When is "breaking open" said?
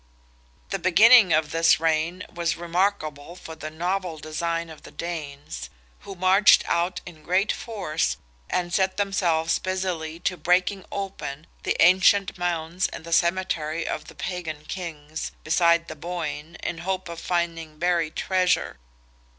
10.37-11.45